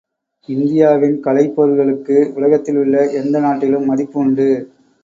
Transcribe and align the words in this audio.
இந்தியாவின் 0.49 1.21
கலைப்பொருள்களுக்கு 1.23 2.17
உலகத்திலுள்ள 2.33 3.05
எந்த 3.13 3.39
நாட்டிலும் 3.39 3.89
மதிப்புண்டு. 3.89 4.49